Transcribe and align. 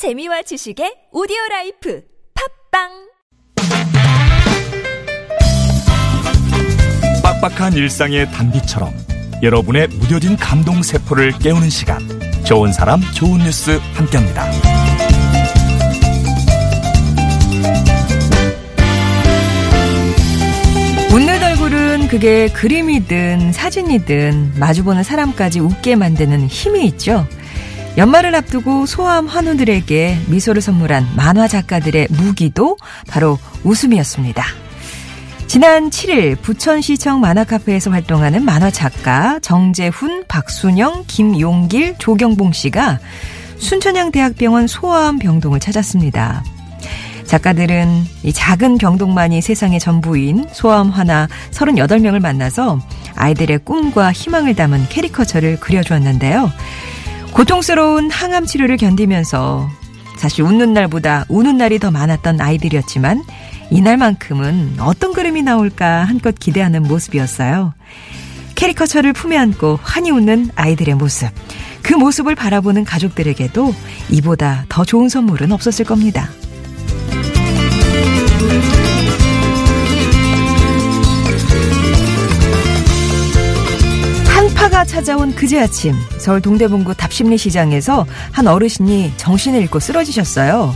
재미와 0.00 0.40
지식의 0.40 1.10
오디오 1.12 1.36
라이프 1.50 2.02
팟빵 2.72 2.88
빡빡한 7.22 7.74
일상의 7.74 8.24
단비처럼 8.32 8.94
여러분의 9.42 9.88
무뎌진 9.88 10.38
감동 10.38 10.82
세포를 10.82 11.32
깨우는 11.32 11.68
시간 11.68 11.98
좋은 12.46 12.72
사람 12.72 13.02
좋은 13.14 13.40
뉴스 13.40 13.78
함께합니다. 13.92 14.50
웃는 21.12 21.42
얼굴은 21.42 22.08
그게 22.08 22.48
그림이든 22.48 23.52
사진이든 23.52 24.54
마주보는 24.58 25.02
사람까지 25.02 25.60
웃게 25.60 25.94
만드는 25.94 26.46
힘이 26.46 26.86
있죠. 26.86 27.26
연말을 27.96 28.34
앞두고 28.34 28.86
소아암 28.86 29.26
환우들에게 29.26 30.20
미소를 30.28 30.62
선물한 30.62 31.08
만화 31.16 31.48
작가들의 31.48 32.08
무기도 32.10 32.76
바로 33.08 33.38
웃음이었습니다. 33.64 34.44
지난 35.46 35.90
7일 35.90 36.40
부천시청 36.40 37.20
만화카페에서 37.20 37.90
활동하는 37.90 38.44
만화 38.44 38.70
작가 38.70 39.40
정재훈, 39.40 40.24
박순영, 40.28 41.04
김용길, 41.08 41.96
조경봉 41.98 42.52
씨가 42.52 43.00
순천향대학병원 43.58 44.68
소아암 44.68 45.18
병동을 45.18 45.58
찾았습니다. 45.58 46.44
작가들은 47.24 48.04
이 48.22 48.32
작은 48.32 48.78
병동만이 48.78 49.42
세상의 49.42 49.80
전부인 49.80 50.46
소아암 50.52 50.90
하나 50.90 51.28
38명을 51.50 52.20
만나서 52.20 52.80
아이들의 53.16 53.58
꿈과 53.64 54.12
희망을 54.12 54.54
담은 54.54 54.88
캐리커처를 54.88 55.58
그려주었는데요. 55.58 56.50
고통스러운 57.32 58.10
항암 58.10 58.46
치료를 58.46 58.76
견디면서 58.76 59.68
사실 60.18 60.44
웃는 60.44 60.74
날보다 60.74 61.24
우는 61.28 61.56
날이 61.56 61.78
더 61.78 61.90
많았던 61.90 62.40
아이들이었지만 62.40 63.24
이날만큼은 63.70 64.76
어떤 64.80 65.12
그림이 65.12 65.42
나올까 65.42 66.04
한껏 66.04 66.34
기대하는 66.38 66.82
모습이었어요. 66.82 67.72
캐리커처를 68.56 69.14
품에 69.14 69.38
안고 69.38 69.78
환히 69.82 70.10
웃는 70.10 70.50
아이들의 70.54 70.96
모습. 70.96 71.30
그 71.82 71.94
모습을 71.94 72.34
바라보는 72.34 72.84
가족들에게도 72.84 73.74
이보다 74.10 74.66
더 74.68 74.84
좋은 74.84 75.08
선물은 75.08 75.52
없었을 75.52 75.86
겁니다. 75.86 76.28
한파가 84.70 84.84
찾아온 84.84 85.34
그제 85.34 85.60
아침 85.60 85.94
서울 86.18 86.40
동대문구 86.40 86.94
답심리 86.94 87.36
시장에서 87.36 88.06
한 88.30 88.46
어르신이 88.46 89.12
정신을 89.16 89.60
잃고 89.62 89.80
쓰러지셨어요. 89.80 90.74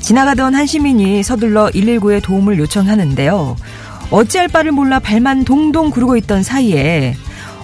지나가던 0.00 0.54
한 0.54 0.66
시민이 0.66 1.22
서둘러 1.22 1.70
119에 1.70 2.22
도움을 2.22 2.58
요청하는데요. 2.58 3.56
어찌할 4.10 4.48
바를 4.48 4.72
몰라 4.72 4.98
발만 4.98 5.44
동동 5.44 5.90
구르고 5.90 6.16
있던 6.18 6.42
사이에 6.42 7.16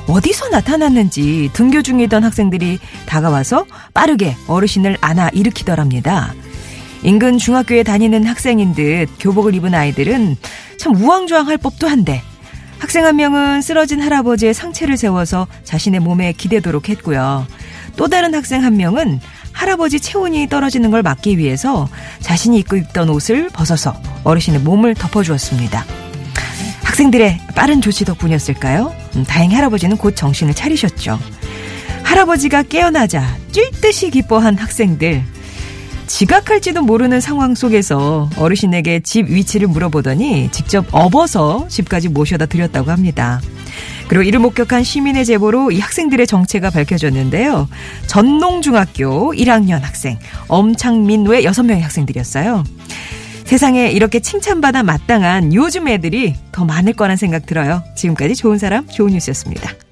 어디서 0.09 0.49
나타났는지 0.49 1.51
등교 1.53 1.83
중이던 1.83 2.25
학생들이 2.25 2.79
다가와서 3.07 3.67
빠르게 3.93 4.35
어르신을 4.47 4.97
안아 5.01 5.29
일으키더랍니다. 5.35 6.35
인근 7.03 7.39
중학교에 7.39 7.83
다니는 7.83 8.25
학생인 8.25 8.75
듯 8.75 9.09
교복을 9.21 9.55
입은 9.55 9.75
아이들은 9.75 10.37
참 10.79 10.97
우왕좌왕할 10.97 11.59
법도 11.59 11.87
한데 11.87 12.23
학생 12.79 13.05
한 13.05 13.17
명은 13.17 13.63
쓰러진 13.63 14.01
할아버지의 14.01 14.55
상체를 14.55 14.97
세워서 14.97 15.47
자신의 15.65 16.01
몸에 16.01 16.33
기대도록 16.33 16.89
했고요. 16.89 17.47
또 17.97 18.09
다른 18.09 18.35
학생 18.35 18.63
한 18.63 18.77
명은 18.77 19.21
할아버지 19.53 20.01
체온이 20.01 20.49
떨어지는 20.49 20.91
걸 20.91 21.03
막기 21.03 21.39
위해서 21.39 21.89
자신이 22.21 22.59
입고 22.59 22.77
있던 22.77 23.09
옷을 23.09 23.49
벗어서 23.49 23.95
어르신의 24.25 24.61
몸을 24.61 24.95
덮어주었습니다. 24.95 25.85
학생들의 26.85 27.41
빠른 27.55 27.81
조치 27.81 28.05
덕분이었을까요? 28.05 28.95
음, 29.17 29.25
다행히 29.25 29.55
할아버지는 29.55 29.97
곧 29.97 30.15
정신을 30.15 30.55
차리셨죠. 30.55 31.19
할아버지가 32.03 32.65
깨어나자 32.65 33.25
뛸 33.53 33.71
듯이 33.81 34.11
기뻐한 34.11 34.57
학생들. 34.57 35.23
지각할지도 36.07 36.83
모르는 36.83 37.21
상황 37.21 37.55
속에서 37.55 38.31
어르신에게 38.37 39.01
집 39.01 39.29
위치를 39.29 39.69
물어보더니 39.69 40.51
직접 40.53 40.87
업어서 40.93 41.67
집까지 41.69 42.09
모셔다 42.09 42.47
드렸다고 42.47 42.91
합니다. 42.91 43.41
그리고 44.09 44.23
이를 44.23 44.39
목격한 44.39 44.85
시민의 44.85 45.25
제보로 45.25 45.73
이 45.73 45.81
학생들의 45.81 46.27
정체가 46.27 46.71
밝혀졌는데요. 46.71 47.69
전농중학교 48.07 49.35
1학년 49.35 49.81
학생 49.81 50.19
엄창민 50.49 51.27
외 51.27 51.43
6명의 51.43 51.81
학생들이었어요. 51.81 52.65
세상에 53.45 53.91
이렇게 53.91 54.21
칭찬받아 54.21 54.83
마땅한 54.83 55.55
요즘 55.55 55.89
애들이 55.89 56.35
더 56.51 56.65
많을 56.65 56.93
거란 56.93 57.17
생각 57.17 57.47
들어요. 57.47 57.83
지금까지 57.95 58.35
좋은 58.35 58.59
사람, 58.59 58.87
좋은 58.89 59.13
뉴스였습니다. 59.13 59.86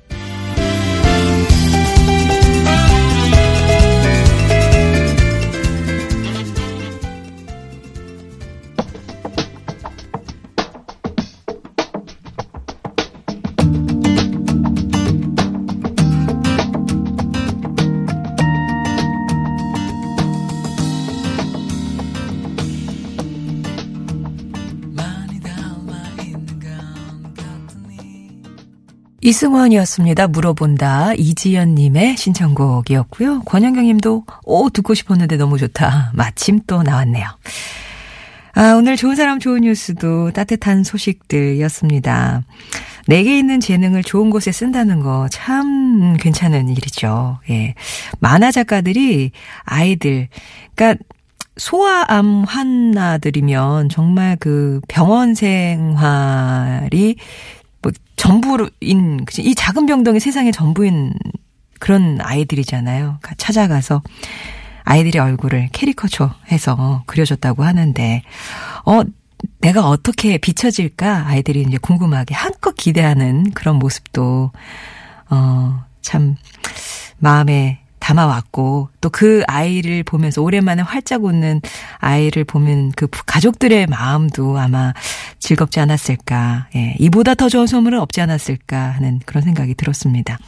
이승원이었습니다. 29.24 30.28
물어본다. 30.28 31.14
이지연님의 31.14 32.18
신청곡이었고요. 32.18 33.40
권영경님도 33.44 34.24
오 34.44 34.68
듣고 34.68 34.92
싶었는데 34.92 35.38
너무 35.38 35.56
좋다. 35.56 36.12
마침 36.12 36.60
또 36.66 36.82
나왔네요. 36.82 37.26
아 38.52 38.74
오늘 38.74 38.96
좋은 38.98 39.16
사람 39.16 39.40
좋은 39.40 39.62
뉴스도 39.62 40.32
따뜻한 40.32 40.84
소식들이었습니다. 40.84 42.42
내게 43.06 43.38
있는 43.38 43.60
재능을 43.60 44.02
좋은 44.02 44.28
곳에 44.28 44.52
쓴다는 44.52 45.00
거 45.00 45.26
참 45.30 46.16
괜찮은 46.18 46.68
일이죠. 46.68 47.38
예. 47.48 47.74
만화 48.20 48.50
작가들이 48.52 49.30
아이들, 49.64 50.28
그러니까 50.74 51.02
소아암 51.56 52.44
환자들이면 52.44 53.88
정말 53.88 54.36
그 54.38 54.80
병원 54.86 55.34
생활이 55.34 57.16
뭐 57.84 57.92
전부인 58.16 59.26
이 59.38 59.54
작은 59.54 59.84
병동이 59.84 60.18
세상의 60.18 60.52
전부인 60.52 61.12
그런 61.78 62.18
아이들이잖아요. 62.20 63.18
찾아가서 63.36 64.02
아이들의 64.84 65.20
얼굴을 65.20 65.68
캐리커처해서 65.72 67.04
그려줬다고 67.06 67.62
하는데 67.62 68.22
어 68.86 69.02
내가 69.60 69.88
어떻게 69.88 70.38
비춰질까 70.38 71.26
아이들이 71.26 71.62
이제 71.62 71.76
궁금하게 71.76 72.34
한껏 72.34 72.74
기대하는 72.74 73.50
그런 73.50 73.76
모습도 73.76 74.50
어참 75.28 76.36
마음에 77.18 77.80
담아왔고 77.98 78.88
또 79.00 79.10
그 79.10 79.42
아이를 79.46 80.02
보면서 80.02 80.42
오랜만에 80.42 80.82
활짝 80.82 81.24
웃는 81.24 81.60
아이를 81.98 82.44
보면 82.44 82.90
그 82.96 83.06
가족들의 83.26 83.86
마음도 83.86 84.58
아마 84.58 84.92
즐겁지 85.38 85.80
않았을까. 85.80 86.68
예, 86.76 86.96
이보다 86.98 87.34
더 87.34 87.48
좋은 87.48 87.66
선물은 87.66 88.00
없지 88.00 88.20
않았을까 88.20 88.76
하는 88.76 89.20
그런 89.24 89.42
생각이 89.42 89.74
들었습니다. 89.74 90.38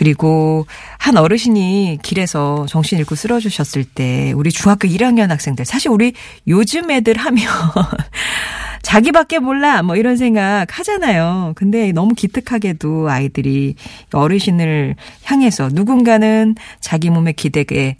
그리고 0.00 0.66
한 0.98 1.18
어르신이 1.18 1.98
길에서 2.02 2.64
정신 2.66 2.98
잃고 2.98 3.14
쓰러주셨을 3.14 3.84
때 3.84 4.32
우리 4.34 4.50
중학교 4.50 4.88
1학년 4.88 5.28
학생들 5.28 5.66
사실 5.66 5.90
우리 5.90 6.14
요즘 6.48 6.90
애들 6.90 7.18
하면 7.18 7.44
자기밖에 8.80 9.40
몰라 9.40 9.82
뭐 9.82 9.96
이런 9.96 10.16
생각 10.16 10.78
하잖아요. 10.78 11.52
근데 11.54 11.92
너무 11.92 12.14
기특하게도 12.14 13.10
아이들이 13.10 13.74
어르신을 14.10 14.96
향해서 15.24 15.68
누군가는 15.70 16.54
자기 16.80 17.10
몸에 17.10 17.32
기대게 17.32 17.98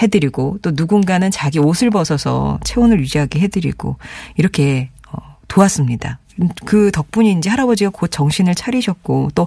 해드리고 0.00 0.58
또 0.62 0.70
누군가는 0.72 1.30
자기 1.30 1.58
옷을 1.58 1.90
벗어서 1.90 2.58
체온을 2.64 2.98
유지하게 3.00 3.40
해드리고 3.40 3.98
이렇게 4.38 4.88
어, 5.01 5.01
도왔습니다. 5.52 6.18
그 6.64 6.90
덕분인지 6.90 7.50
할아버지가 7.50 7.90
곧 7.92 8.08
정신을 8.08 8.54
차리셨고 8.54 9.32
또 9.34 9.46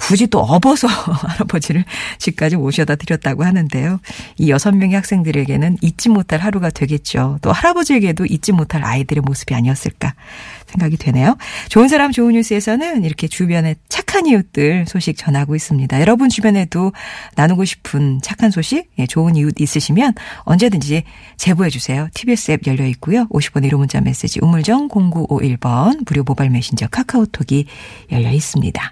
굳이 0.00 0.26
또 0.26 0.40
업어서 0.40 0.88
할아버지를 0.88 1.84
집까지 2.18 2.56
모셔다 2.56 2.96
드렸다고 2.96 3.44
하는데요. 3.44 4.00
이 4.38 4.50
여섯 4.50 4.72
명의 4.72 4.96
학생들에게는 4.96 5.78
잊지 5.82 6.08
못할 6.08 6.40
하루가 6.40 6.70
되겠죠. 6.70 7.38
또 7.42 7.52
할아버지에게도 7.52 8.24
잊지 8.26 8.52
못할 8.52 8.84
아이들의 8.84 9.22
모습이 9.22 9.54
아니었을까 9.54 10.14
생각이 10.66 10.96
되네요. 10.96 11.36
좋은 11.68 11.88
사람 11.88 12.12
좋은 12.12 12.32
뉴스에서는 12.32 13.04
이렇게 13.04 13.28
주변에 13.28 13.74
착한 13.88 14.26
이웃들 14.26 14.86
소식 14.88 15.16
전하고 15.16 15.54
있습니다. 15.54 16.00
여러분 16.00 16.28
주변에도 16.28 16.92
나누고 17.36 17.64
싶은 17.64 18.20
착한 18.22 18.50
소식, 18.50 18.90
예, 18.98 19.06
좋은 19.06 19.36
이웃 19.36 19.60
있으시면 19.60 20.14
언제든지 20.40 21.04
제보해 21.36 21.70
주세요. 21.70 22.08
TBS 22.14 22.52
앱 22.52 22.66
열려 22.66 22.86
있고요. 22.86 23.26
50번 23.28 23.68
1호 23.68 23.76
문자 23.76 24.00
메시지 24.00 24.40
우물정 24.42 24.88
0951번 24.88 26.04
무료 26.06 26.22
모바일 26.24 26.50
메신저 26.50 26.88
카카오톡이 26.88 27.66
열려 28.10 28.30
있습니다. 28.30 28.82